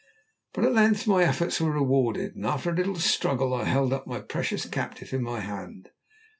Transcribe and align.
But 0.55 0.63
at 0.65 0.73
length 0.73 1.05
my 1.05 1.21
efforts 1.23 1.61
were 1.61 1.69
rewarded, 1.73 2.35
and 2.35 2.43
after 2.43 2.71
a 2.71 2.75
little 2.75 2.95
struggle 2.95 3.53
I 3.53 3.65
held 3.65 3.93
my 4.07 4.19
precious 4.19 4.65
captive 4.65 5.13
in 5.13 5.21
my 5.21 5.41
hand. 5.41 5.89